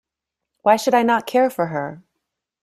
[0.63, 2.01] Why should I not care for her?